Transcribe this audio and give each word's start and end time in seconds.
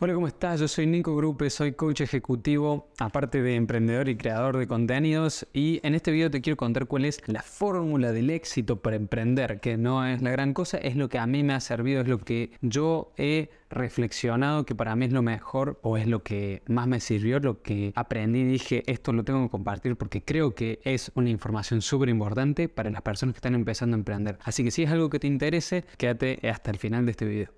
Hola, 0.00 0.14
¿cómo 0.14 0.28
estás? 0.28 0.60
Yo 0.60 0.68
soy 0.68 0.86
Nico 0.86 1.16
Grupe, 1.16 1.50
soy 1.50 1.72
coach 1.72 2.02
ejecutivo, 2.02 2.86
aparte 3.00 3.42
de 3.42 3.56
emprendedor 3.56 4.08
y 4.08 4.16
creador 4.16 4.56
de 4.56 4.68
contenidos. 4.68 5.44
Y 5.52 5.80
en 5.82 5.96
este 5.96 6.12
video 6.12 6.30
te 6.30 6.40
quiero 6.40 6.56
contar 6.56 6.86
cuál 6.86 7.04
es 7.04 7.20
la 7.26 7.42
fórmula 7.42 8.12
del 8.12 8.30
éxito 8.30 8.80
para 8.80 8.94
emprender, 8.94 9.58
que 9.58 9.76
no 9.76 10.06
es 10.06 10.22
la 10.22 10.30
gran 10.30 10.54
cosa, 10.54 10.78
es 10.78 10.94
lo 10.94 11.08
que 11.08 11.18
a 11.18 11.26
mí 11.26 11.42
me 11.42 11.52
ha 11.52 11.58
servido, 11.58 12.02
es 12.02 12.06
lo 12.06 12.20
que 12.20 12.52
yo 12.60 13.12
he 13.16 13.50
reflexionado 13.70 14.64
que 14.64 14.76
para 14.76 14.94
mí 14.94 15.06
es 15.06 15.12
lo 15.12 15.22
mejor 15.22 15.80
o 15.82 15.96
es 15.96 16.06
lo 16.06 16.22
que 16.22 16.62
más 16.68 16.86
me 16.86 17.00
sirvió, 17.00 17.40
lo 17.40 17.60
que 17.62 17.92
aprendí 17.96 18.42
y 18.42 18.44
dije, 18.44 18.84
esto 18.86 19.12
lo 19.12 19.24
tengo 19.24 19.42
que 19.42 19.50
compartir 19.50 19.96
porque 19.96 20.22
creo 20.22 20.54
que 20.54 20.78
es 20.84 21.10
una 21.16 21.30
información 21.30 21.82
súper 21.82 22.08
importante 22.08 22.68
para 22.68 22.88
las 22.90 23.02
personas 23.02 23.32
que 23.32 23.38
están 23.38 23.56
empezando 23.56 23.96
a 23.96 23.98
emprender. 23.98 24.38
Así 24.44 24.62
que 24.62 24.70
si 24.70 24.84
es 24.84 24.92
algo 24.92 25.10
que 25.10 25.18
te 25.18 25.26
interese, 25.26 25.82
quédate 25.96 26.38
hasta 26.48 26.70
el 26.70 26.78
final 26.78 27.04
de 27.04 27.10
este 27.10 27.24
video. 27.24 27.50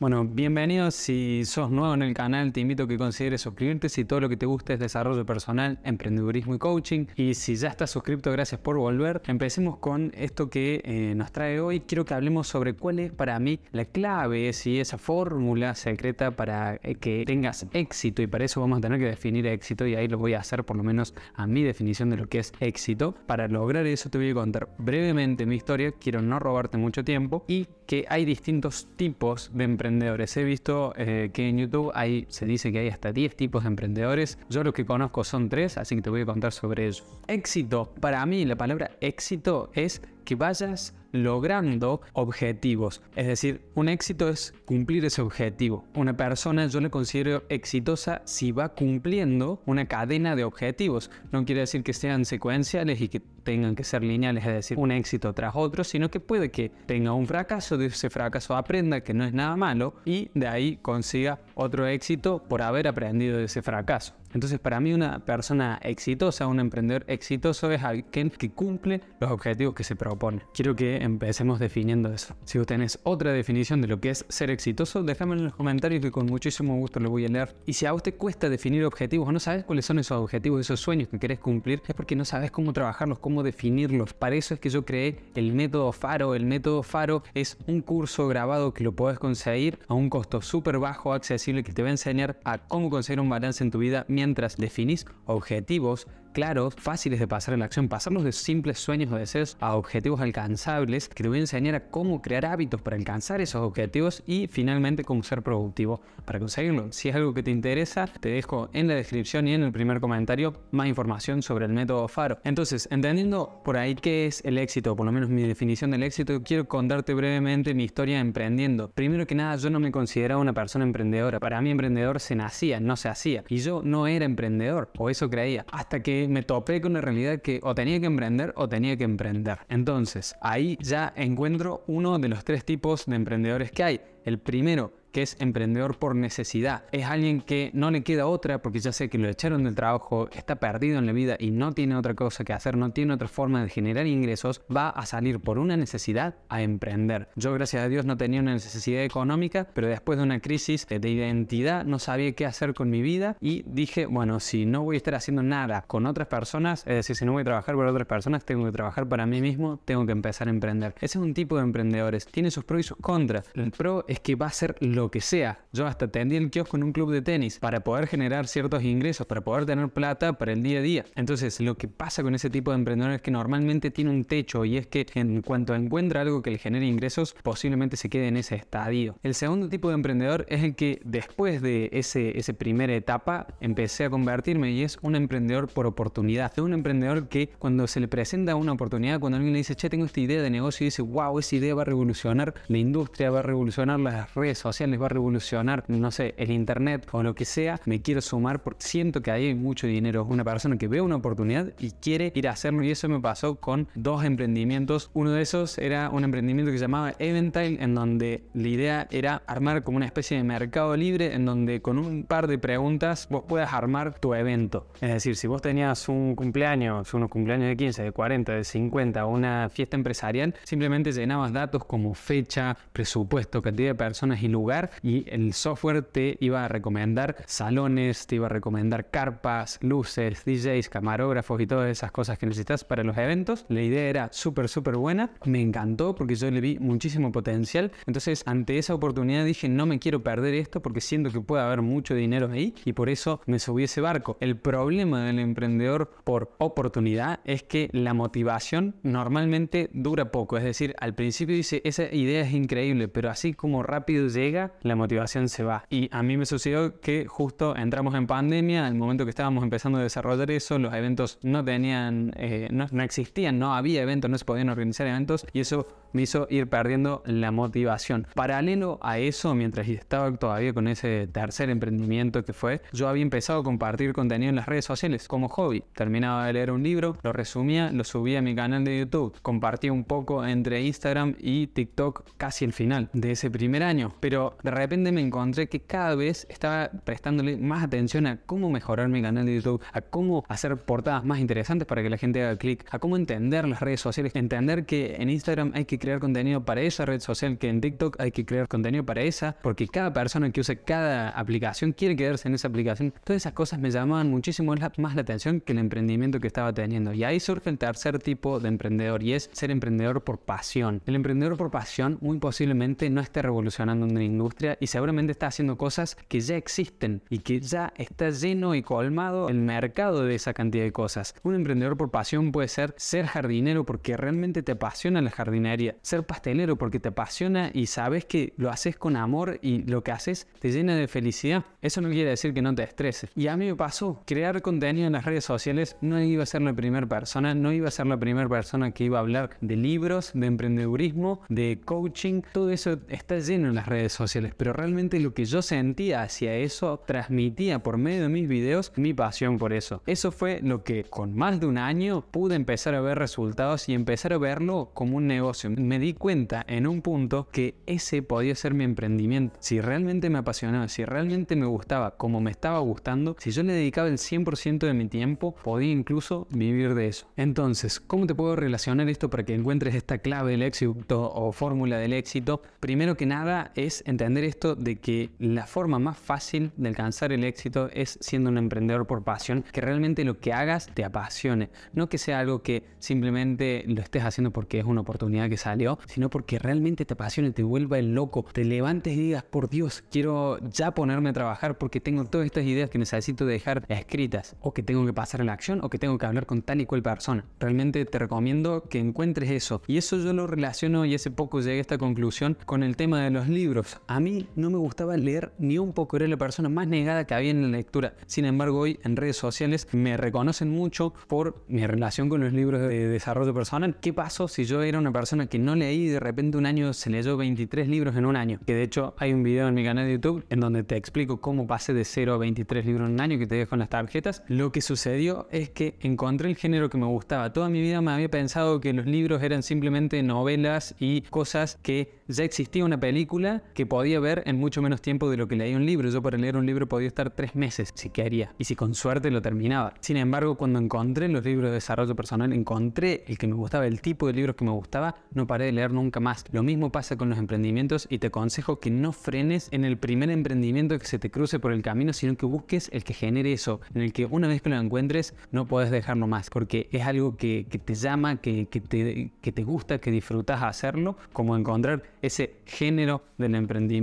Bueno, 0.00 0.24
bienvenidos. 0.24 0.96
Si 0.96 1.44
sos 1.44 1.70
nuevo 1.70 1.94
en 1.94 2.02
el 2.02 2.14
canal, 2.14 2.52
te 2.52 2.58
invito 2.58 2.82
a 2.82 2.88
que 2.88 2.98
consideres 2.98 3.42
suscribirte 3.42 3.88
si 3.88 4.04
todo 4.04 4.18
lo 4.18 4.28
que 4.28 4.36
te 4.36 4.44
gusta 4.44 4.72
es 4.72 4.80
desarrollo 4.80 5.24
personal, 5.24 5.78
emprendedurismo 5.84 6.56
y 6.56 6.58
coaching. 6.58 7.06
Y 7.14 7.34
si 7.34 7.54
ya 7.54 7.68
estás 7.68 7.92
suscrito, 7.92 8.32
gracias 8.32 8.60
por 8.60 8.76
volver. 8.76 9.22
Empecemos 9.28 9.76
con 9.76 10.10
esto 10.16 10.50
que 10.50 10.82
eh, 10.84 11.14
nos 11.14 11.30
trae 11.30 11.60
hoy. 11.60 11.78
Quiero 11.78 12.04
que 12.04 12.12
hablemos 12.12 12.48
sobre 12.48 12.74
cuál 12.74 12.98
es 12.98 13.12
para 13.12 13.38
mí 13.38 13.60
la 13.70 13.84
clave, 13.84 14.52
si 14.52 14.80
esa 14.80 14.98
fórmula 14.98 15.76
secreta 15.76 16.32
para 16.32 16.74
eh, 16.82 16.96
que 16.96 17.22
tengas 17.24 17.64
éxito. 17.72 18.20
Y 18.20 18.26
para 18.26 18.46
eso 18.46 18.60
vamos 18.60 18.78
a 18.78 18.80
tener 18.80 18.98
que 18.98 19.06
definir 19.06 19.46
éxito 19.46 19.86
y 19.86 19.94
ahí 19.94 20.08
lo 20.08 20.18
voy 20.18 20.34
a 20.34 20.40
hacer 20.40 20.64
por 20.64 20.76
lo 20.76 20.82
menos 20.82 21.14
a 21.36 21.46
mi 21.46 21.62
definición 21.62 22.10
de 22.10 22.16
lo 22.16 22.26
que 22.26 22.40
es 22.40 22.52
éxito. 22.58 23.14
Para 23.28 23.46
lograr 23.46 23.86
eso 23.86 24.10
te 24.10 24.18
voy 24.18 24.30
a 24.30 24.34
contar 24.34 24.70
brevemente 24.76 25.46
mi 25.46 25.54
historia. 25.54 25.92
Quiero 25.92 26.20
no 26.20 26.40
robarte 26.40 26.78
mucho 26.78 27.04
tiempo 27.04 27.44
y 27.46 27.68
que 27.86 28.06
hay 28.08 28.24
distintos 28.24 28.88
tipos 28.96 29.50
de 29.54 29.62
emprendedores 29.64 29.83
emprendedores. 29.84 30.36
He 30.36 30.44
visto 30.44 30.94
eh, 30.96 31.30
que 31.32 31.48
en 31.48 31.58
YouTube 31.58 31.92
hay, 31.94 32.26
se 32.28 32.46
dice 32.46 32.72
que 32.72 32.78
hay 32.78 32.88
hasta 32.88 33.12
10 33.12 33.36
tipos 33.36 33.64
de 33.64 33.68
emprendedores. 33.68 34.38
Yo 34.48 34.64
lo 34.64 34.72
que 34.72 34.86
conozco 34.86 35.24
son 35.24 35.48
3, 35.48 35.78
así 35.78 35.96
que 35.96 36.02
te 36.02 36.10
voy 36.10 36.22
a 36.22 36.26
contar 36.26 36.52
sobre 36.52 36.86
ello. 36.86 37.04
Éxito. 37.26 37.92
Para 38.00 38.24
mí 38.24 38.44
la 38.44 38.56
palabra 38.56 38.92
éxito 39.00 39.70
es 39.74 40.00
que 40.24 40.34
vayas 40.34 40.94
logrando 41.14 42.00
objetivos. 42.12 43.00
Es 43.14 43.26
decir, 43.26 43.62
un 43.74 43.88
éxito 43.88 44.28
es 44.28 44.52
cumplir 44.64 45.04
ese 45.04 45.22
objetivo. 45.22 45.84
Una 45.94 46.16
persona 46.16 46.66
yo 46.66 46.80
le 46.80 46.90
considero 46.90 47.44
exitosa 47.48 48.22
si 48.24 48.50
va 48.50 48.70
cumpliendo 48.70 49.62
una 49.64 49.86
cadena 49.86 50.34
de 50.34 50.44
objetivos. 50.44 51.10
No 51.30 51.44
quiere 51.44 51.60
decir 51.60 51.84
que 51.84 51.92
sean 51.92 52.24
secuenciales 52.24 53.00
y 53.00 53.08
que 53.08 53.20
tengan 53.20 53.76
que 53.76 53.84
ser 53.84 54.02
lineales, 54.02 54.44
es 54.44 54.52
decir, 54.52 54.78
un 54.78 54.90
éxito 54.90 55.32
tras 55.34 55.54
otro, 55.54 55.84
sino 55.84 56.10
que 56.10 56.18
puede 56.18 56.50
que 56.50 56.70
tenga 56.86 57.12
un 57.12 57.26
fracaso, 57.26 57.76
de 57.76 57.86
ese 57.86 58.10
fracaso 58.10 58.56
aprenda 58.56 59.02
que 59.02 59.14
no 59.14 59.24
es 59.24 59.32
nada 59.32 59.54
malo 59.56 59.94
y 60.04 60.30
de 60.34 60.48
ahí 60.48 60.78
consiga 60.82 61.38
otro 61.54 61.86
éxito 61.86 62.42
por 62.48 62.62
haber 62.62 62.88
aprendido 62.88 63.38
de 63.38 63.44
ese 63.44 63.62
fracaso. 63.62 64.14
Entonces, 64.34 64.58
para 64.58 64.80
mí 64.80 64.92
una 64.92 65.24
persona 65.24 65.78
exitosa, 65.80 66.48
un 66.48 66.58
emprendedor 66.58 67.04
exitoso 67.06 67.70
es 67.70 67.82
alguien 67.84 68.30
que 68.30 68.50
cumple 68.50 69.00
los 69.20 69.30
objetivos 69.30 69.74
que 69.74 69.84
se 69.84 69.94
propone. 69.94 70.42
Quiero 70.52 70.74
que 70.74 70.96
empecemos 70.96 71.60
definiendo 71.60 72.12
eso. 72.12 72.34
Si 72.44 72.58
vos 72.58 72.66
tenés 72.66 72.98
otra 73.04 73.32
definición 73.32 73.80
de 73.80 73.86
lo 73.86 74.00
que 74.00 74.10
es 74.10 74.26
ser 74.28 74.50
exitoso, 74.50 75.04
déjame 75.04 75.36
en 75.36 75.44
los 75.44 75.54
comentarios 75.54 76.02
que 76.02 76.10
con 76.10 76.26
muchísimo 76.26 76.76
gusto 76.76 76.98
lo 76.98 77.10
voy 77.10 77.26
a 77.26 77.28
leer. 77.28 77.54
Y 77.64 77.74
si 77.74 77.86
a 77.86 77.92
vos 77.92 78.02
te 78.02 78.14
cuesta 78.14 78.48
definir 78.48 78.84
objetivos 78.84 79.28
o 79.28 79.32
no 79.32 79.38
sabes 79.38 79.62
cuáles 79.64 79.86
son 79.86 80.00
esos 80.00 80.18
objetivos, 80.18 80.60
esos 80.60 80.80
sueños 80.80 81.08
que 81.08 81.20
querés 81.20 81.38
cumplir, 81.38 81.80
es 81.86 81.94
porque 81.94 82.16
no 82.16 82.24
sabes 82.24 82.50
cómo 82.50 82.72
trabajarlos, 82.72 83.20
cómo 83.20 83.44
definirlos. 83.44 84.14
Para 84.14 84.34
eso 84.34 84.54
es 84.54 84.60
que 84.60 84.68
yo 84.68 84.84
creé 84.84 85.20
el 85.36 85.52
método 85.52 85.92
Faro. 85.92 86.34
El 86.34 86.44
método 86.44 86.82
Faro 86.82 87.22
es 87.34 87.56
un 87.68 87.82
curso 87.82 88.26
grabado 88.26 88.74
que 88.74 88.82
lo 88.82 88.96
podés 88.96 89.20
conseguir 89.20 89.78
a 89.86 89.94
un 89.94 90.10
costo 90.10 90.42
súper 90.42 90.80
bajo, 90.80 91.12
accesible, 91.12 91.62
que 91.62 91.72
te 91.72 91.82
va 91.82 91.88
a 91.88 91.92
enseñar 91.92 92.40
a 92.44 92.58
cómo 92.58 92.90
conseguir 92.90 93.20
un 93.20 93.28
balance 93.28 93.62
en 93.62 93.70
tu 93.70 93.78
vida 93.78 94.04
mientras 94.08 94.23
definís 94.56 95.04
objetivos 95.26 96.06
claros, 96.34 96.74
fáciles 96.74 97.20
de 97.20 97.28
pasar 97.28 97.54
en 97.54 97.60
la 97.60 97.66
acción, 97.66 97.88
pasarlos 97.88 98.24
de 98.24 98.32
simples 98.32 98.78
sueños 98.78 99.10
o 99.12 99.16
deseos 99.16 99.56
a 99.60 99.76
objetivos 99.76 100.20
alcanzables, 100.20 101.08
que 101.08 101.22
te 101.22 101.28
voy 101.28 101.38
a 101.38 101.42
enseñar 101.42 101.76
a 101.76 101.88
cómo 101.88 102.20
crear 102.20 102.44
hábitos 102.44 102.82
para 102.82 102.96
alcanzar 102.96 103.40
esos 103.40 103.62
objetivos 103.62 104.22
y 104.26 104.48
finalmente 104.48 105.04
cómo 105.04 105.22
ser 105.22 105.42
productivo 105.42 106.02
para 106.26 106.40
conseguirlo. 106.40 106.92
Si 106.92 107.08
es 107.08 107.14
algo 107.14 107.32
que 107.32 107.42
te 107.42 107.50
interesa, 107.50 108.06
te 108.06 108.28
dejo 108.28 108.68
en 108.72 108.88
la 108.88 108.94
descripción 108.94 109.46
y 109.48 109.54
en 109.54 109.62
el 109.62 109.72
primer 109.72 110.00
comentario 110.00 110.54
más 110.72 110.88
información 110.88 111.40
sobre 111.40 111.66
el 111.66 111.72
método 111.72 112.08
Faro. 112.08 112.38
Entonces, 112.44 112.88
entendiendo 112.90 113.62
por 113.64 113.76
ahí 113.76 113.94
qué 113.94 114.26
es 114.26 114.44
el 114.44 114.58
éxito, 114.58 114.96
por 114.96 115.06
lo 115.06 115.12
menos 115.12 115.28
mi 115.28 115.42
definición 115.42 115.92
del 115.92 116.02
éxito, 116.02 116.42
quiero 116.42 116.66
contarte 116.66 117.14
brevemente 117.14 117.74
mi 117.74 117.84
historia 117.84 118.18
emprendiendo. 118.18 118.90
Primero 118.90 119.26
que 119.26 119.36
nada, 119.36 119.56
yo 119.56 119.70
no 119.70 119.78
me 119.78 119.92
consideraba 119.92 120.40
una 120.40 120.52
persona 120.52 120.84
emprendedora. 120.84 121.38
Para 121.38 121.60
mí 121.60 121.70
emprendedor 121.70 122.18
se 122.18 122.34
nacía, 122.34 122.80
no 122.80 122.96
se 122.96 123.08
hacía. 123.08 123.44
Y 123.48 123.58
yo 123.58 123.82
no 123.84 124.08
era 124.08 124.24
emprendedor, 124.24 124.90
o 124.98 125.10
eso 125.10 125.30
creía. 125.30 125.64
Hasta 125.70 126.02
que 126.02 126.23
me 126.28 126.42
topé 126.42 126.80
con 126.80 126.94
la 126.94 127.00
realidad 127.00 127.40
que 127.40 127.60
o 127.62 127.74
tenía 127.74 128.00
que 128.00 128.06
emprender 128.06 128.52
o 128.56 128.68
tenía 128.68 128.96
que 128.96 129.04
emprender. 129.04 129.58
Entonces, 129.68 130.34
ahí 130.40 130.78
ya 130.80 131.12
encuentro 131.16 131.84
uno 131.86 132.18
de 132.18 132.28
los 132.28 132.44
tres 132.44 132.64
tipos 132.64 133.06
de 133.06 133.16
emprendedores 133.16 133.70
que 133.70 133.84
hay. 133.84 134.00
El 134.24 134.38
primero 134.38 134.92
que 135.14 135.22
es 135.22 135.36
emprendedor 135.38 135.96
por 135.96 136.16
necesidad. 136.16 136.82
Es 136.90 137.06
alguien 137.06 137.40
que 137.40 137.70
no 137.72 137.92
le 137.92 138.02
queda 138.02 138.26
otra 138.26 138.60
porque 138.60 138.80
ya 138.80 138.90
sé 138.90 139.08
que 139.08 139.16
lo 139.16 139.28
echaron 139.28 139.62
del 139.62 139.76
trabajo, 139.76 140.28
está 140.32 140.56
perdido 140.56 140.98
en 140.98 141.06
la 141.06 141.12
vida 141.12 141.36
y 141.38 141.52
no 141.52 141.72
tiene 141.72 141.94
otra 141.94 142.14
cosa 142.14 142.42
que 142.42 142.52
hacer, 142.52 142.76
no 142.76 142.90
tiene 142.90 143.14
otra 143.14 143.28
forma 143.28 143.62
de 143.62 143.68
generar 143.68 144.08
ingresos, 144.08 144.62
va 144.74 144.90
a 144.90 145.06
salir 145.06 145.38
por 145.38 145.58
una 145.58 145.76
necesidad 145.76 146.34
a 146.48 146.62
emprender. 146.62 147.28
Yo 147.36 147.54
gracias 147.54 147.84
a 147.84 147.88
Dios 147.88 148.04
no 148.04 148.16
tenía 148.16 148.40
una 148.40 148.54
necesidad 148.54 149.04
económica, 149.04 149.68
pero 149.72 149.86
después 149.86 150.18
de 150.18 150.24
una 150.24 150.40
crisis 150.40 150.84
de 150.88 151.08
identidad 151.08 151.84
no 151.84 152.00
sabía 152.00 152.32
qué 152.32 152.44
hacer 152.44 152.74
con 152.74 152.90
mi 152.90 153.00
vida 153.00 153.36
y 153.40 153.62
dije, 153.66 154.06
bueno, 154.06 154.40
si 154.40 154.66
no 154.66 154.82
voy 154.82 154.96
a 154.96 154.98
estar 154.98 155.14
haciendo 155.14 155.44
nada 155.44 155.84
con 155.86 156.06
otras 156.06 156.26
personas, 156.26 156.80
es 156.88 156.96
decir, 156.96 157.14
si 157.14 157.24
no 157.24 157.32
voy 157.32 157.42
a 157.42 157.44
trabajar 157.44 157.76
para 157.76 157.92
otras 157.92 158.08
personas, 158.08 158.44
tengo 158.44 158.64
que 158.64 158.72
trabajar 158.72 159.08
para 159.08 159.26
mí 159.26 159.40
mismo, 159.40 159.78
tengo 159.84 160.04
que 160.06 160.12
empezar 160.12 160.48
a 160.48 160.50
emprender. 160.50 160.92
Ese 160.96 161.18
es 161.18 161.24
un 161.24 161.34
tipo 161.34 161.56
de 161.56 161.62
emprendedores, 161.62 162.26
tiene 162.26 162.50
sus 162.50 162.64
pros 162.64 162.80
y 162.80 162.82
sus 162.82 162.96
contras. 162.96 163.48
El 163.54 163.70
pro 163.70 164.04
es 164.08 164.18
que 164.18 164.34
va 164.34 164.46
a 164.46 164.50
ser 164.50 164.74
lo 164.80 165.03
que 165.10 165.20
sea. 165.20 165.60
Yo 165.72 165.86
hasta 165.86 166.06
atendí 166.06 166.36
el 166.36 166.50
kiosco 166.50 166.76
en 166.76 166.84
un 166.84 166.92
club 166.92 167.12
de 167.12 167.22
tenis 167.22 167.58
para 167.58 167.80
poder 167.80 168.06
generar 168.06 168.46
ciertos 168.46 168.82
ingresos, 168.82 169.26
para 169.26 169.42
poder 169.42 169.66
tener 169.66 169.88
plata 169.88 170.34
para 170.34 170.52
el 170.52 170.62
día 170.62 170.78
a 170.78 170.82
día. 170.82 171.04
Entonces, 171.14 171.60
lo 171.60 171.76
que 171.76 171.88
pasa 171.88 172.22
con 172.22 172.34
ese 172.34 172.50
tipo 172.50 172.70
de 172.70 172.76
emprendedores 172.76 173.16
es 173.16 173.22
que 173.22 173.30
normalmente 173.30 173.90
tiene 173.90 174.10
un 174.10 174.24
techo 174.24 174.64
y 174.64 174.76
es 174.76 174.86
que 174.86 175.06
en 175.14 175.42
cuanto 175.42 175.74
encuentra 175.74 176.20
algo 176.20 176.42
que 176.42 176.50
le 176.50 176.58
genere 176.58 176.86
ingresos, 176.86 177.34
posiblemente 177.42 177.96
se 177.96 178.08
quede 178.08 178.28
en 178.28 178.36
ese 178.36 178.54
estadio. 178.54 179.16
El 179.22 179.34
segundo 179.34 179.68
tipo 179.68 179.88
de 179.88 179.94
emprendedor 179.94 180.46
es 180.48 180.62
el 180.62 180.74
que 180.74 181.00
después 181.04 181.62
de 181.62 181.90
ese, 181.92 182.38
ese 182.38 182.54
primera 182.54 182.94
etapa 182.94 183.46
empecé 183.60 184.04
a 184.04 184.10
convertirme 184.10 184.70
y 184.70 184.82
es 184.82 184.98
un 185.02 185.16
emprendedor 185.16 185.68
por 185.68 185.86
oportunidad. 185.86 186.52
Es 186.52 186.58
un 186.58 186.72
emprendedor 186.72 187.28
que 187.28 187.48
cuando 187.58 187.86
se 187.86 188.00
le 188.00 188.08
presenta 188.08 188.56
una 188.56 188.72
oportunidad, 188.72 189.20
cuando 189.20 189.36
alguien 189.36 189.52
le 189.52 189.58
dice, 189.58 189.74
che, 189.74 189.88
tengo 189.88 190.04
esta 190.04 190.20
idea 190.20 190.42
de 190.42 190.50
negocio 190.50 190.84
y 190.84 190.88
dice, 190.88 191.02
wow, 191.02 191.38
esa 191.38 191.56
idea 191.56 191.74
va 191.74 191.82
a 191.82 191.86
revolucionar 191.86 192.54
la 192.68 192.78
industria, 192.78 193.30
va 193.30 193.40
a 193.40 193.42
revolucionar 193.42 194.00
las 194.00 194.34
redes 194.34 194.58
sociales, 194.58 194.93
va 195.00 195.06
a 195.06 195.10
revolucionar, 195.10 195.84
no 195.88 196.10
sé, 196.10 196.34
el 196.38 196.50
internet 196.50 197.06
o 197.12 197.22
lo 197.22 197.34
que 197.34 197.44
sea, 197.44 197.80
me 197.84 198.02
quiero 198.02 198.20
sumar 198.20 198.62
porque 198.62 198.84
siento 198.84 199.22
que 199.22 199.30
ahí 199.30 199.46
hay 199.46 199.54
mucho 199.54 199.86
dinero. 199.86 200.24
Una 200.24 200.44
persona 200.44 200.76
que 200.76 200.88
ve 200.88 201.00
una 201.00 201.16
oportunidad 201.16 201.72
y 201.78 201.92
quiere 201.92 202.32
ir 202.34 202.48
a 202.48 202.52
hacerlo 202.52 202.82
y 202.82 202.90
eso 202.90 203.08
me 203.08 203.20
pasó 203.20 203.56
con 203.56 203.88
dos 203.94 204.24
emprendimientos. 204.24 205.10
Uno 205.14 205.30
de 205.32 205.42
esos 205.42 205.78
era 205.78 206.10
un 206.10 206.24
emprendimiento 206.24 206.70
que 206.70 206.78
se 206.78 206.84
llamaba 206.84 207.14
Eventile 207.18 207.82
en 207.82 207.94
donde 207.94 208.44
la 208.54 208.68
idea 208.68 209.08
era 209.10 209.42
armar 209.46 209.82
como 209.84 209.96
una 209.96 210.06
especie 210.06 210.36
de 210.36 210.44
mercado 210.44 210.96
libre 210.96 211.34
en 211.34 211.44
donde 211.44 211.80
con 211.80 211.98
un 211.98 212.24
par 212.24 212.46
de 212.46 212.58
preguntas 212.58 213.28
vos 213.30 213.44
puedas 213.46 213.72
armar 213.72 214.18
tu 214.18 214.34
evento. 214.34 214.86
Es 215.00 215.12
decir, 215.12 215.36
si 215.36 215.46
vos 215.46 215.62
tenías 215.62 216.08
un 216.08 216.34
cumpleaños, 216.34 217.12
unos 217.14 217.30
cumpleaños 217.30 217.68
de 217.68 217.76
15, 217.76 218.02
de 218.02 218.12
40, 218.12 218.52
de 218.52 218.64
50, 218.64 219.26
una 219.26 219.68
fiesta 219.70 219.96
empresarial, 219.96 220.54
simplemente 220.64 221.12
llenabas 221.12 221.52
datos 221.52 221.84
como 221.84 222.14
fecha, 222.14 222.76
presupuesto, 222.92 223.62
cantidad 223.62 223.90
de 223.90 223.94
personas 223.94 224.42
y 224.42 224.48
lugar 224.48 224.83
y 225.02 225.24
el 225.28 225.52
software 225.52 226.02
te 226.02 226.36
iba 226.40 226.64
a 226.64 226.68
recomendar 226.68 227.36
salones, 227.46 228.26
te 228.26 228.36
iba 228.36 228.46
a 228.46 228.50
recomendar 228.50 229.10
carpas, 229.10 229.78
luces, 229.82 230.44
DJs, 230.44 230.88
camarógrafos 230.88 231.60
y 231.60 231.66
todas 231.66 231.90
esas 231.90 232.12
cosas 232.12 232.38
que 232.38 232.46
necesitas 232.46 232.84
para 232.84 233.04
los 233.04 233.16
eventos. 233.16 233.64
La 233.68 233.82
idea 233.82 234.08
era 234.08 234.28
súper, 234.32 234.68
súper 234.68 234.96
buena. 234.96 235.30
Me 235.44 235.60
encantó 235.60 236.14
porque 236.14 236.34
yo 236.34 236.50
le 236.50 236.60
vi 236.60 236.78
muchísimo 236.78 237.32
potencial. 237.32 237.92
Entonces, 238.06 238.42
ante 238.46 238.78
esa 238.78 238.94
oportunidad 238.94 239.44
dije, 239.44 239.68
no 239.68 239.86
me 239.86 239.98
quiero 239.98 240.22
perder 240.22 240.54
esto 240.54 240.82
porque 240.82 241.00
siento 241.00 241.30
que 241.30 241.40
puede 241.40 241.62
haber 241.62 241.82
mucho 241.82 242.14
dinero 242.14 242.50
ahí 242.50 242.74
y 242.84 242.92
por 242.92 243.08
eso 243.08 243.40
me 243.46 243.58
subí 243.58 243.84
ese 243.84 244.00
barco. 244.00 244.36
El 244.40 244.56
problema 244.56 245.24
del 245.24 245.38
emprendedor 245.38 246.10
por 246.24 246.54
oportunidad 246.58 247.40
es 247.44 247.62
que 247.62 247.88
la 247.92 248.14
motivación 248.14 248.96
normalmente 249.02 249.90
dura 249.92 250.30
poco. 250.30 250.56
Es 250.56 250.64
decir, 250.64 250.94
al 250.98 251.14
principio 251.14 251.54
dice, 251.54 251.80
esa 251.84 252.12
idea 252.12 252.42
es 252.42 252.52
increíble, 252.52 253.08
pero 253.08 253.30
así 253.30 253.54
como 253.54 253.82
rápido 253.82 254.28
llega, 254.28 254.63
la 254.82 254.96
motivación 254.96 255.48
se 255.48 255.62
va. 255.64 255.84
Y 255.90 256.08
a 256.12 256.22
mí 256.22 256.36
me 256.36 256.46
sucedió 256.46 257.00
que 257.00 257.26
justo 257.26 257.76
entramos 257.76 258.14
en 258.14 258.26
pandemia, 258.26 258.86
el 258.88 258.94
momento 258.94 259.24
que 259.24 259.30
estábamos 259.30 259.64
empezando 259.64 259.98
a 259.98 260.02
desarrollar 260.02 260.50
eso, 260.50 260.78
los 260.78 260.94
eventos 260.94 261.38
no 261.42 261.64
tenían, 261.64 262.32
eh, 262.36 262.68
no, 262.70 262.86
no 262.90 263.02
existían, 263.02 263.58
no 263.58 263.74
había 263.74 264.02
eventos, 264.02 264.30
no 264.30 264.38
se 264.38 264.44
podían 264.44 264.68
organizar 264.68 265.06
eventos 265.06 265.46
y 265.52 265.60
eso 265.60 265.86
me 266.14 266.22
hizo 266.22 266.46
ir 266.48 266.68
perdiendo 266.68 267.22
la 267.26 267.50
motivación. 267.50 268.26
Paralelo 268.34 268.98
a 269.02 269.18
eso, 269.18 269.54
mientras 269.54 269.88
estaba 269.88 270.34
todavía 270.36 270.72
con 270.72 270.88
ese 270.88 271.28
tercer 271.30 271.70
emprendimiento 271.70 272.44
que 272.44 272.52
fue, 272.52 272.80
yo 272.92 273.08
había 273.08 273.22
empezado 273.22 273.60
a 273.60 273.64
compartir 273.64 274.12
contenido 274.12 274.50
en 274.50 274.56
las 274.56 274.66
redes 274.66 274.84
sociales 274.84 275.28
como 275.28 275.48
hobby. 275.48 275.82
Terminaba 275.94 276.46
de 276.46 276.52
leer 276.52 276.70
un 276.70 276.82
libro, 276.82 277.16
lo 277.22 277.32
resumía, 277.32 277.90
lo 277.90 278.04
subía 278.04 278.38
a 278.38 278.42
mi 278.42 278.54
canal 278.54 278.84
de 278.84 279.00
YouTube, 279.00 279.36
compartía 279.42 279.92
un 279.92 280.04
poco 280.04 280.46
entre 280.46 280.82
Instagram 280.82 281.34
y 281.38 281.66
TikTok 281.66 282.24
casi 282.36 282.64
el 282.64 282.72
final 282.72 283.10
de 283.12 283.32
ese 283.32 283.50
primer 283.50 283.82
año, 283.82 284.14
pero 284.20 284.53
de 284.62 284.70
repente 284.70 285.12
me 285.12 285.20
encontré 285.20 285.68
que 285.68 285.80
cada 285.80 286.14
vez 286.14 286.46
estaba 286.50 286.90
prestándole 287.04 287.56
más 287.56 287.82
atención 287.82 288.26
a 288.26 288.38
cómo 288.46 288.70
mejorar 288.70 289.08
mi 289.08 289.22
canal 289.22 289.46
de 289.46 289.56
YouTube, 289.56 289.80
a 289.92 290.00
cómo 290.00 290.44
hacer 290.48 290.76
portadas 290.76 291.24
más 291.24 291.38
interesantes 291.38 291.86
para 291.86 292.02
que 292.02 292.10
la 292.10 292.18
gente 292.18 292.42
haga 292.42 292.56
clic, 292.56 292.84
a 292.90 292.98
cómo 292.98 293.16
entender 293.16 293.66
las 293.66 293.80
redes 293.80 294.00
sociales, 294.00 294.34
entender 294.34 294.86
que 294.86 295.16
en 295.16 295.30
Instagram 295.30 295.72
hay 295.74 295.84
que 295.84 295.98
crear 295.98 296.20
contenido 296.20 296.64
para 296.64 296.82
esa 296.82 297.04
red 297.06 297.20
social, 297.20 297.58
que 297.58 297.68
en 297.68 297.80
TikTok 297.80 298.20
hay 298.20 298.32
que 298.32 298.44
crear 298.44 298.68
contenido 298.68 299.04
para 299.04 299.22
esa, 299.22 299.56
porque 299.62 299.88
cada 299.88 300.12
persona 300.12 300.50
que 300.50 300.60
usa 300.60 300.76
cada 300.76 301.30
aplicación 301.30 301.92
quiere 301.92 302.16
quedarse 302.16 302.48
en 302.48 302.54
esa 302.54 302.68
aplicación. 302.68 303.14
Todas 303.24 303.42
esas 303.42 303.52
cosas 303.52 303.78
me 303.78 303.90
llamaban 303.90 304.30
muchísimo 304.30 304.74
más 304.98 305.14
la 305.14 305.22
atención 305.22 305.60
que 305.60 305.72
el 305.72 305.78
emprendimiento 305.78 306.40
que 306.40 306.46
estaba 306.46 306.72
teniendo. 306.72 307.12
Y 307.12 307.24
ahí 307.24 307.40
surge 307.40 307.70
el 307.70 307.78
tercer 307.78 308.18
tipo 308.18 308.60
de 308.60 308.68
emprendedor 308.68 309.22
y 309.22 309.32
es 309.32 309.50
ser 309.52 309.70
emprendedor 309.70 310.22
por 310.22 310.38
pasión. 310.38 311.00
El 311.06 311.14
emprendedor 311.14 311.56
por 311.56 311.70
pasión 311.70 312.18
muy 312.20 312.38
posiblemente 312.38 313.08
no 313.10 313.20
esté 313.20 313.42
revolucionando 313.42 314.06
una 314.06 314.22
industria 314.44 314.76
y 314.80 314.86
seguramente 314.86 315.32
está 315.32 315.46
haciendo 315.46 315.76
cosas 315.76 316.16
que 316.28 316.40
ya 316.40 316.56
existen 316.56 317.22
y 317.30 317.38
que 317.38 317.60
ya 317.60 317.92
está 317.96 318.30
lleno 318.30 318.74
y 318.74 318.82
colmado 318.82 319.48
el 319.48 319.58
mercado 319.58 320.24
de 320.24 320.34
esa 320.34 320.52
cantidad 320.52 320.84
de 320.84 320.92
cosas. 320.92 321.34
Un 321.42 321.54
emprendedor 321.54 321.96
por 321.96 322.10
pasión 322.10 322.52
puede 322.52 322.68
ser 322.68 322.94
ser 322.96 323.26
jardinero 323.26 323.84
porque 323.84 324.16
realmente 324.16 324.62
te 324.62 324.72
apasiona 324.72 325.22
la 325.22 325.30
jardinería, 325.30 325.96
ser 326.02 326.24
pastelero 326.24 326.76
porque 326.76 327.00
te 327.00 327.08
apasiona 327.08 327.70
y 327.72 327.86
sabes 327.86 328.24
que 328.24 328.52
lo 328.56 328.70
haces 328.70 328.96
con 328.96 329.16
amor 329.16 329.58
y 329.62 329.82
lo 329.84 330.02
que 330.02 330.12
haces 330.12 330.46
te 330.60 330.70
llena 330.70 330.94
de 330.96 331.08
felicidad. 331.08 331.64
Eso 331.80 332.00
no 332.00 332.10
quiere 332.10 332.30
decir 332.30 332.52
que 332.52 332.62
no 332.62 332.74
te 332.74 332.82
estreses. 332.82 333.30
Y 333.34 333.46
a 333.46 333.56
mí 333.56 333.66
me 333.66 333.76
pasó, 333.76 334.22
crear 334.26 334.60
contenido 334.62 335.06
en 335.06 335.14
las 335.14 335.24
redes 335.24 335.44
sociales 335.44 335.96
no 336.00 336.22
iba 336.22 336.42
a 336.42 336.46
ser 336.46 336.62
la 336.62 336.74
primera 336.74 337.06
persona, 337.06 337.54
no 337.54 337.72
iba 337.72 337.88
a 337.88 337.90
ser 337.90 338.06
la 338.06 338.18
primera 338.18 338.48
persona 338.48 338.90
que 338.90 339.04
iba 339.04 339.18
a 339.18 339.20
hablar 339.22 339.50
de 339.60 339.76
libros, 339.76 340.32
de 340.34 340.46
emprendedurismo, 340.46 341.40
de 341.48 341.80
coaching, 341.84 342.42
todo 342.52 342.70
eso 342.70 342.98
está 343.08 343.38
lleno 343.38 343.68
en 343.68 343.74
las 343.74 343.86
redes 343.86 344.12
sociales, 344.12 344.33
pero 344.56 344.72
realmente 344.72 345.20
lo 345.20 345.34
que 345.34 345.44
yo 345.44 345.62
sentía 345.62 346.22
hacia 346.22 346.56
eso 346.56 347.02
transmitía 347.06 347.82
por 347.82 347.98
medio 347.98 348.22
de 348.22 348.28
mis 348.28 348.48
videos 348.48 348.92
mi 348.96 349.14
pasión 349.14 349.58
por 349.58 349.72
eso. 349.72 350.02
Eso 350.06 350.32
fue 350.32 350.60
lo 350.62 350.82
que 350.82 351.04
con 351.04 351.34
más 351.36 351.60
de 351.60 351.66
un 351.66 351.78
año 351.78 352.24
pude 352.30 352.56
empezar 352.56 352.94
a 352.94 353.00
ver 353.00 353.18
resultados 353.18 353.88
y 353.88 353.94
empezar 353.94 354.32
a 354.32 354.38
verlo 354.38 354.90
como 354.94 355.16
un 355.16 355.26
negocio. 355.26 355.70
Me 355.70 355.98
di 355.98 356.14
cuenta 356.14 356.64
en 356.66 356.86
un 356.86 357.02
punto 357.02 357.48
que 357.52 357.76
ese 357.86 358.22
podía 358.22 358.54
ser 358.54 358.74
mi 358.74 358.84
emprendimiento. 358.84 359.56
Si 359.60 359.80
realmente 359.80 360.30
me 360.30 360.38
apasionaba, 360.38 360.88
si 360.88 361.04
realmente 361.04 361.56
me 361.56 361.66
gustaba, 361.66 362.16
como 362.16 362.40
me 362.40 362.50
estaba 362.50 362.78
gustando, 362.80 363.36
si 363.38 363.50
yo 363.50 363.62
le 363.62 363.72
dedicaba 363.72 364.08
el 364.08 364.18
100% 364.18 364.78
de 364.78 364.94
mi 364.94 365.06
tiempo, 365.06 365.54
podía 365.62 365.92
incluso 365.92 366.46
vivir 366.50 366.94
de 366.94 367.08
eso. 367.08 367.26
Entonces, 367.36 368.00
¿cómo 368.00 368.26
te 368.26 368.34
puedo 368.34 368.56
relacionar 368.56 369.08
esto 369.08 369.30
para 369.30 369.44
que 369.44 369.54
encuentres 369.54 369.94
esta 369.94 370.18
clave 370.18 370.52
del 370.52 370.62
éxito 370.62 371.32
o 371.32 371.52
fórmula 371.52 371.98
del 371.98 372.12
éxito? 372.12 372.62
Primero 372.80 373.16
que 373.16 373.26
nada 373.26 373.72
es 373.74 374.02
entender 374.06 374.23
esto 374.44 374.74
de 374.74 374.96
que 374.96 375.30
la 375.38 375.66
forma 375.66 375.98
más 375.98 376.18
fácil 376.18 376.72
de 376.76 376.88
alcanzar 376.88 377.32
el 377.32 377.44
éxito 377.44 377.90
es 377.92 378.18
siendo 378.20 378.50
un 378.50 378.58
emprendedor 378.58 379.06
por 379.06 379.22
pasión, 379.22 379.64
que 379.72 379.80
realmente 379.80 380.24
lo 380.24 380.38
que 380.40 380.52
hagas 380.52 380.88
te 380.94 381.04
apasione, 381.04 381.70
no 381.92 382.08
que 382.08 382.18
sea 382.18 382.40
algo 382.40 382.62
que 382.62 382.84
simplemente 382.98 383.84
lo 383.86 384.00
estés 384.00 384.24
haciendo 384.24 384.50
porque 384.50 384.78
es 384.78 384.84
una 384.84 385.02
oportunidad 385.02 385.48
que 385.48 385.56
salió, 385.56 385.98
sino 386.06 386.30
porque 386.30 386.58
realmente 386.58 387.04
te 387.04 387.14
apasione, 387.14 387.50
te 387.50 387.62
vuelva 387.62 387.98
el 387.98 388.14
loco, 388.14 388.44
te 388.52 388.64
levantes 388.64 389.14
y 389.14 389.20
digas, 389.20 389.44
por 389.44 389.68
Dios, 389.68 390.02
quiero 390.10 390.58
ya 390.68 390.92
ponerme 390.92 391.30
a 391.30 391.32
trabajar 391.32 391.78
porque 391.78 392.00
tengo 392.00 392.24
todas 392.24 392.46
estas 392.46 392.64
ideas 392.64 392.90
que 392.90 392.98
necesito 392.98 393.46
dejar 393.46 393.84
escritas, 393.88 394.56
o 394.60 394.72
que 394.72 394.82
tengo 394.82 395.04
que 395.04 395.12
pasar 395.12 395.40
a 395.40 395.44
la 395.44 395.52
acción, 395.52 395.80
o 395.82 395.90
que 395.90 395.98
tengo 395.98 396.18
que 396.18 396.26
hablar 396.26 396.46
con 396.46 396.62
tal 396.62 396.80
y 396.80 396.86
cual 396.86 397.02
persona. 397.02 397.44
Realmente 397.60 398.04
te 398.04 398.18
recomiendo 398.18 398.84
que 398.88 398.98
encuentres 398.98 399.50
eso. 399.50 399.82
Y 399.86 399.98
eso 399.98 400.18
yo 400.18 400.32
lo 400.32 400.46
relaciono 400.46 401.04
y 401.04 401.14
hace 401.14 401.30
poco 401.30 401.60
llegué 401.60 401.78
a 401.78 401.80
esta 401.80 401.98
conclusión 401.98 402.56
con 402.66 402.82
el 402.82 402.96
tema 402.96 403.22
de 403.22 403.30
los 403.30 403.48
libros. 403.48 404.00
A 404.14 404.20
mí 404.20 404.46
no 404.54 404.70
me 404.70 404.78
gustaba 404.78 405.16
leer 405.16 405.50
ni 405.58 405.76
un 405.76 405.92
poco, 405.92 406.16
era 406.16 406.28
la 406.28 406.36
persona 406.36 406.68
más 406.68 406.86
negada 406.86 407.26
que 407.26 407.34
había 407.34 407.50
en 407.50 407.62
la 407.62 407.76
lectura. 407.76 408.14
Sin 408.26 408.44
embargo, 408.44 408.78
hoy 408.78 409.00
en 409.02 409.16
redes 409.16 409.36
sociales 409.36 409.88
me 409.90 410.16
reconocen 410.16 410.70
mucho 410.70 411.14
por 411.26 411.64
mi 411.66 411.84
relación 411.84 412.28
con 412.28 412.40
los 412.40 412.52
libros 412.52 412.80
de 412.82 413.08
desarrollo 413.08 413.52
personal. 413.52 413.96
¿Qué 414.00 414.12
pasó 414.12 414.46
si 414.46 414.66
yo 414.66 414.84
era 414.84 415.00
una 415.00 415.10
persona 415.10 415.48
que 415.48 415.58
no 415.58 415.74
leí 415.74 416.04
y 416.04 416.08
de 416.10 416.20
repente 416.20 416.56
un 416.56 416.66
año 416.66 416.92
se 416.92 417.10
leyó 417.10 417.36
23 417.36 417.88
libros 417.88 418.14
en 418.14 418.24
un 418.24 418.36
año? 418.36 418.60
Que 418.64 418.76
de 418.76 418.84
hecho 418.84 419.16
hay 419.18 419.32
un 419.32 419.42
video 419.42 419.66
en 419.66 419.74
mi 419.74 419.82
canal 419.82 420.06
de 420.06 420.12
YouTube 420.12 420.44
en 420.48 420.60
donde 420.60 420.84
te 420.84 420.94
explico 420.94 421.40
cómo 421.40 421.66
pasé 421.66 421.92
de 421.92 422.04
0 422.04 422.34
a 422.34 422.38
23 422.38 422.86
libros 422.86 423.08
en 423.08 423.14
un 423.14 423.20
año 423.20 423.36
que 423.36 423.48
te 423.48 423.56
dejo 423.56 423.74
en 423.74 423.80
las 423.80 423.88
tarjetas. 423.88 424.44
Lo 424.46 424.70
que 424.70 424.80
sucedió 424.80 425.48
es 425.50 425.70
que 425.70 425.96
encontré 426.02 426.48
el 426.48 426.54
género 426.54 426.88
que 426.88 426.98
me 426.98 427.06
gustaba. 427.06 427.52
Toda 427.52 427.68
mi 427.68 427.80
vida 427.80 428.00
me 428.00 428.12
había 428.12 428.30
pensado 428.30 428.78
que 428.78 428.92
los 428.92 429.06
libros 429.06 429.42
eran 429.42 429.64
simplemente 429.64 430.22
novelas 430.22 430.94
y 431.00 431.22
cosas 431.22 431.80
que 431.82 432.22
ya 432.28 432.44
existía 432.44 432.84
una 432.84 433.00
película 433.00 433.64
que 433.74 433.86
podía 433.86 434.03
ver 434.04 434.42
en 434.46 434.58
mucho 434.58 434.82
menos 434.82 435.00
tiempo 435.00 435.30
de 435.30 435.36
lo 435.36 435.48
que 435.48 435.56
leía 435.56 435.76
un 435.76 435.86
libro. 435.86 436.08
Yo 436.08 436.22
para 436.22 436.36
leer 436.36 436.56
un 436.56 436.66
libro 436.66 436.86
podía 436.86 437.08
estar 437.08 437.30
tres 437.30 437.54
meses 437.56 437.90
si 437.94 438.10
quería 438.10 438.54
y 438.58 438.64
si 438.64 438.76
con 438.76 438.94
suerte 438.94 439.30
lo 439.30 439.40
terminaba. 439.42 439.94
Sin 440.00 440.16
embargo, 440.16 440.56
cuando 440.56 440.78
encontré 440.78 441.28
los 441.28 441.44
libros 441.44 441.70
de 441.70 441.74
desarrollo 441.74 442.14
personal, 442.14 442.52
encontré 442.52 443.24
el 443.26 443.38
que 443.38 443.46
me 443.46 443.54
gustaba, 443.54 443.86
el 443.86 444.00
tipo 444.00 444.26
de 444.26 444.34
libros 444.34 444.56
que 444.56 444.64
me 444.64 444.70
gustaba, 444.70 445.16
no 445.32 445.46
paré 445.46 445.66
de 445.66 445.72
leer 445.72 445.92
nunca 445.92 446.20
más. 446.20 446.44
Lo 446.52 446.62
mismo 446.62 446.92
pasa 446.92 447.16
con 447.16 447.30
los 447.30 447.38
emprendimientos 447.38 448.06
y 448.10 448.18
te 448.18 448.28
aconsejo 448.28 448.78
que 448.78 448.90
no 448.90 449.12
frenes 449.12 449.68
en 449.72 449.84
el 449.84 449.96
primer 449.96 450.30
emprendimiento 450.30 450.98
que 450.98 451.06
se 451.06 451.18
te 451.18 451.30
cruce 451.30 451.58
por 451.58 451.72
el 451.72 451.82
camino, 451.82 452.12
sino 452.12 452.36
que 452.36 452.46
busques 452.46 452.90
el 452.92 453.04
que 453.04 453.14
genere 453.14 453.52
eso, 453.52 453.80
en 453.94 454.02
el 454.02 454.12
que 454.12 454.26
una 454.26 454.48
vez 454.48 454.62
que 454.62 454.68
lo 454.68 454.76
encuentres 454.76 455.34
no 455.50 455.66
puedes 455.66 455.90
dejarlo 455.90 456.26
más, 456.26 456.50
porque 456.50 456.88
es 456.92 457.02
algo 457.06 457.36
que, 457.36 457.66
te 457.84 457.94
llama, 457.94 458.36
que, 458.36 458.66
te, 458.66 459.32
que 459.40 459.52
te 459.52 459.64
gusta, 459.64 459.98
que 459.98 460.10
disfrutas 460.10 460.62
hacerlo, 460.62 461.16
como 461.32 461.56
encontrar 461.56 462.02
ese 462.22 462.56
género 462.66 463.22
del 463.38 463.54
emprendimiento. 463.54 463.93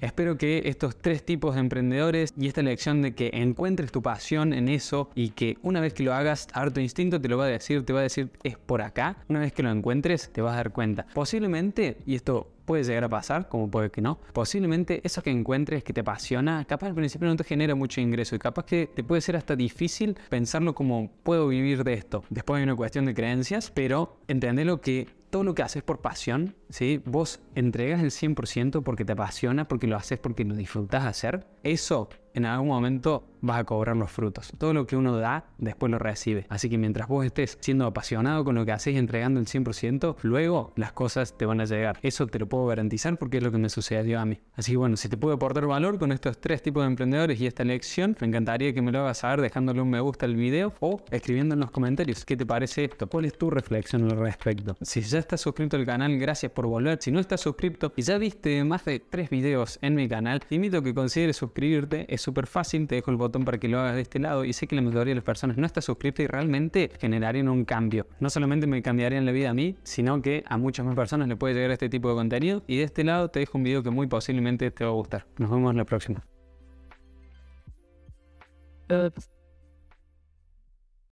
Espero 0.00 0.38
que 0.38 0.62
estos 0.66 0.96
tres 0.96 1.24
tipos 1.24 1.54
de 1.54 1.60
emprendedores 1.60 2.32
y 2.38 2.46
esta 2.46 2.62
lección 2.62 3.02
de 3.02 3.14
que 3.14 3.30
encuentres 3.32 3.92
tu 3.92 4.02
pasión 4.02 4.52
en 4.52 4.68
eso 4.68 5.10
y 5.14 5.30
que 5.30 5.58
una 5.62 5.80
vez 5.80 5.94
que 5.94 6.02
lo 6.02 6.14
hagas, 6.14 6.48
harto 6.52 6.80
instinto 6.80 7.20
te 7.20 7.28
lo 7.28 7.38
va 7.38 7.44
a 7.44 7.48
decir, 7.48 7.84
te 7.84 7.92
va 7.92 8.00
a 8.00 8.02
decir 8.02 8.30
es 8.42 8.56
por 8.56 8.82
acá. 8.82 9.16
Una 9.28 9.40
vez 9.40 9.52
que 9.52 9.62
lo 9.62 9.70
encuentres, 9.70 10.30
te 10.32 10.40
vas 10.40 10.54
a 10.54 10.56
dar 10.56 10.72
cuenta. 10.72 11.06
Posiblemente, 11.14 11.98
y 12.06 12.14
esto 12.14 12.50
puede 12.64 12.84
llegar 12.84 13.04
a 13.04 13.08
pasar, 13.08 13.48
como 13.48 13.70
puede 13.70 13.90
que 13.90 14.00
no. 14.00 14.18
Posiblemente 14.32 15.00
eso 15.04 15.22
que 15.22 15.30
encuentres 15.30 15.84
que 15.84 15.92
te 15.92 16.00
apasiona, 16.00 16.64
capaz 16.64 16.88
al 16.88 16.94
principio 16.94 17.28
no 17.28 17.36
te 17.36 17.44
genera 17.44 17.74
mucho 17.74 18.00
ingreso 18.00 18.34
y 18.34 18.38
capaz 18.38 18.64
que 18.64 18.86
te 18.86 19.04
puede 19.04 19.20
ser 19.20 19.36
hasta 19.36 19.56
difícil 19.56 20.16
pensarlo 20.30 20.74
como 20.74 21.10
puedo 21.22 21.48
vivir 21.48 21.84
de 21.84 21.94
esto. 21.94 22.24
Después 22.30 22.58
hay 22.58 22.64
una 22.64 22.76
cuestión 22.76 23.04
de 23.04 23.14
creencias, 23.14 23.70
pero 23.70 24.16
entendelo 24.28 24.80
que 24.80 25.06
todo 25.34 25.42
lo 25.42 25.56
que 25.56 25.62
haces 25.62 25.82
por 25.82 26.00
pasión, 26.00 26.54
¿sí? 26.68 27.02
vos 27.04 27.40
entregas 27.56 28.00
el 28.00 28.12
100% 28.12 28.84
porque 28.84 29.04
te 29.04 29.14
apasiona, 29.14 29.66
porque 29.66 29.88
lo 29.88 29.96
haces 29.96 30.20
porque 30.20 30.44
lo 30.44 30.54
disfrutas 30.54 31.04
hacer, 31.04 31.44
eso 31.64 32.08
en 32.34 32.44
algún 32.44 32.68
momento 32.68 33.24
vas 33.40 33.60
a 33.60 33.64
cobrar 33.64 33.96
los 33.96 34.10
frutos. 34.10 34.52
Todo 34.58 34.72
lo 34.72 34.86
que 34.86 34.96
uno 34.96 35.16
da, 35.16 35.44
después 35.58 35.90
lo 35.90 35.98
recibe. 35.98 36.46
Así 36.48 36.68
que 36.68 36.78
mientras 36.78 37.08
vos 37.08 37.24
estés 37.24 37.58
siendo 37.60 37.86
apasionado 37.86 38.44
con 38.44 38.54
lo 38.54 38.64
que 38.64 38.72
haces 38.72 38.94
y 38.94 38.98
entregando 38.98 39.38
el 39.40 39.46
100%, 39.46 40.16
luego 40.22 40.72
las 40.76 40.92
cosas 40.92 41.36
te 41.36 41.46
van 41.46 41.60
a 41.60 41.64
llegar. 41.64 41.98
Eso 42.02 42.26
te 42.26 42.38
lo 42.38 42.48
puedo 42.48 42.66
garantizar 42.66 43.16
porque 43.18 43.38
es 43.38 43.42
lo 43.42 43.52
que 43.52 43.58
me 43.58 43.68
sucedió 43.68 44.18
a 44.20 44.24
mí. 44.24 44.40
Así 44.54 44.72
que 44.72 44.78
bueno, 44.78 44.96
si 44.96 45.08
te 45.08 45.16
puedo 45.16 45.34
aportar 45.34 45.66
valor 45.66 45.98
con 45.98 46.12
estos 46.12 46.40
tres 46.40 46.62
tipos 46.62 46.82
de 46.82 46.88
emprendedores 46.88 47.40
y 47.40 47.46
esta 47.46 47.64
lección, 47.64 48.16
me 48.20 48.26
encantaría 48.26 48.72
que 48.72 48.82
me 48.82 48.92
lo 48.92 49.00
hagas 49.00 49.18
saber 49.18 49.40
dejándole 49.40 49.80
un 49.80 49.90
me 49.90 50.00
gusta 50.00 50.26
al 50.26 50.34
video 50.34 50.72
o 50.80 51.00
escribiendo 51.10 51.54
en 51.54 51.60
los 51.60 51.70
comentarios 51.70 52.24
qué 52.24 52.36
te 52.36 52.46
parece 52.46 52.84
esto. 52.84 53.06
¿Cuál 53.08 53.26
es 53.26 53.36
tu 53.38 53.50
reflexión 53.50 54.10
al 54.10 54.18
respecto? 54.18 54.76
Si 54.80 55.02
ya 55.02 55.18
estás 55.18 55.40
suscrito 55.42 55.76
al 55.76 55.84
canal, 55.84 56.18
gracias 56.18 56.50
por 56.50 56.66
volver. 56.66 56.98
Si 57.00 57.12
no 57.12 57.20
estás 57.20 57.42
suscrito 57.42 57.92
y 57.94 58.02
ya 58.02 58.18
viste 58.18 58.64
más 58.64 58.84
de 58.86 59.00
tres 59.00 59.30
videos 59.30 59.78
en 59.82 59.94
mi 59.94 60.08
canal, 60.08 60.40
te 60.40 60.54
invito 60.54 60.78
a 60.78 60.82
que 60.82 60.94
consideres 60.94 61.36
suscribirte. 61.36 62.12
Súper 62.24 62.46
fácil, 62.46 62.88
te 62.88 62.96
dejo 62.96 63.10
el 63.10 63.16
botón 63.16 63.44
para 63.44 63.58
que 63.58 63.68
lo 63.68 63.78
hagas 63.78 63.94
de 63.94 64.00
este 64.00 64.18
lado 64.18 64.44
y 64.44 64.52
sé 64.52 64.66
que 64.66 64.74
la 64.74 64.82
mayoría 64.82 65.12
de 65.12 65.16
las 65.16 65.24
personas 65.24 65.56
no 65.56 65.66
está 65.66 65.80
suscrita 65.80 66.22
y 66.22 66.26
realmente 66.26 66.90
generarían 66.98 67.48
un 67.48 67.64
cambio. 67.64 68.06
No 68.20 68.30
solamente 68.30 68.66
me 68.66 68.82
cambiarían 68.82 69.24
la 69.24 69.32
vida 69.32 69.50
a 69.50 69.54
mí, 69.54 69.76
sino 69.82 70.20
que 70.22 70.42
a 70.46 70.56
muchas 70.56 70.84
más 70.86 70.96
personas 70.96 71.28
le 71.28 71.36
puede 71.36 71.54
llegar 71.54 71.70
este 71.70 71.88
tipo 71.88 72.08
de 72.08 72.16
contenido 72.16 72.62
y 72.66 72.78
de 72.78 72.84
este 72.84 73.04
lado 73.04 73.28
te 73.28 73.40
dejo 73.40 73.58
un 73.58 73.64
video 73.64 73.82
que 73.82 73.90
muy 73.90 74.06
posiblemente 74.06 74.70
te 74.70 74.84
va 74.84 74.90
a 74.90 74.94
gustar. 74.94 75.26
Nos 75.38 75.50
vemos 75.50 75.70
en 75.70 75.76
la 75.76 75.84
próxima. 75.84 76.24